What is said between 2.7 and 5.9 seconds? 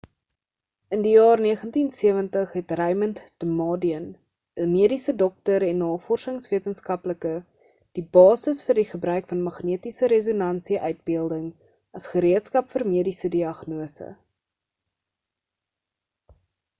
raymond damadian 'n mediese dokter en